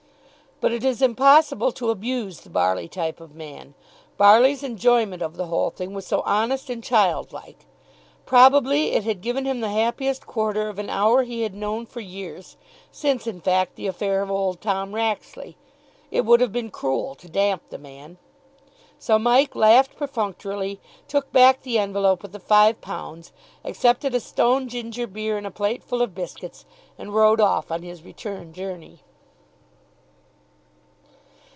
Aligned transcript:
But 0.63 0.71
it 0.71 0.83
is 0.83 1.01
impossible 1.01 1.71
to 1.71 1.89
abuse 1.89 2.41
the 2.41 2.49
Barley 2.51 2.87
type 2.87 3.19
of 3.19 3.33
man. 3.33 3.73
Barley's 4.15 4.61
enjoyment 4.61 5.23
of 5.23 5.35
the 5.35 5.47
whole 5.47 5.71
thing 5.71 5.95
was 5.95 6.05
so 6.05 6.21
honest 6.23 6.69
and 6.69 6.83
child 6.83 7.33
like. 7.33 7.65
Probably 8.27 8.91
it 8.91 9.03
had 9.03 9.21
given 9.21 9.45
him 9.45 9.61
the 9.61 9.69
happiest 9.71 10.27
quarter 10.27 10.69
of 10.69 10.77
an 10.77 10.87
hour 10.87 11.23
he 11.23 11.41
had 11.41 11.55
known 11.55 11.87
for 11.87 11.99
years, 11.99 12.57
since, 12.91 13.25
in 13.25 13.41
fact, 13.41 13.75
the 13.75 13.87
affair 13.87 14.21
of 14.21 14.29
old 14.29 14.61
Tom 14.61 14.93
Raxley. 14.93 15.57
It 16.11 16.25
would 16.25 16.41
have 16.41 16.51
been 16.51 16.69
cruel 16.69 17.15
to 17.15 17.27
damp 17.27 17.63
the 17.71 17.79
man. 17.79 18.19
So 18.99 19.17
Mike 19.17 19.55
laughed 19.55 19.95
perfunctorily, 19.95 20.79
took 21.07 21.31
back 21.31 21.63
the 21.63 21.79
envelope 21.79 22.21
with 22.21 22.33
the 22.33 22.39
five 22.39 22.81
pounds, 22.81 23.31
accepted 23.63 24.13
a 24.13 24.19
stone 24.19 24.67
ginger 24.67 25.07
beer 25.07 25.39
and 25.39 25.47
a 25.47 25.49
plateful 25.49 26.03
of 26.03 26.13
biscuits, 26.13 26.65
and 26.99 27.15
rode 27.15 27.41
off 27.41 27.71
on 27.71 27.81
his 27.81 28.03
return 28.03 28.53
journey. 28.53 28.99